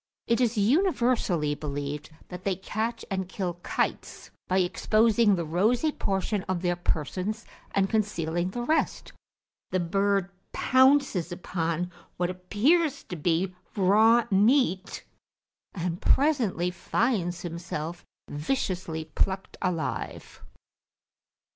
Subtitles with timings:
[0.25, 6.41] It is universally believed that they catch and kill kites, by exposing the rosy portion
[6.49, 9.13] of their persons and concealing the rest;
[9.69, 15.05] the bird pounces upon what appears to be raw meat,
[15.75, 20.41] and presently finds himself viciously plucked alive.